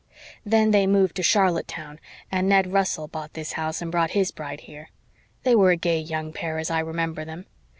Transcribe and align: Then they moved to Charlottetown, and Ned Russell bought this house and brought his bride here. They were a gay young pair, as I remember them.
Then 0.43 0.71
they 0.71 0.87
moved 0.87 1.15
to 1.17 1.21
Charlottetown, 1.21 1.99
and 2.31 2.49
Ned 2.49 2.73
Russell 2.73 3.07
bought 3.07 3.33
this 3.35 3.53
house 3.53 3.83
and 3.83 3.91
brought 3.91 4.09
his 4.17 4.31
bride 4.31 4.61
here. 4.61 4.89
They 5.43 5.53
were 5.55 5.69
a 5.69 5.77
gay 5.77 5.99
young 5.99 6.33
pair, 6.33 6.57
as 6.57 6.71
I 6.71 6.79
remember 6.79 7.23
them. 7.23 7.45